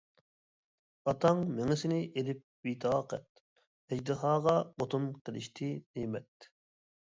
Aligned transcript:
ئاتاڭ 1.11 1.43
مېڭىسىنى 1.59 1.99
ئېلىپ 2.21 2.41
بىتاقەت، 2.69 3.43
ئەجدىھاغا 3.93 4.57
ئوتۇن 4.73 5.09
قىلىشتى 5.29 5.71
نېمەت. 5.79 6.53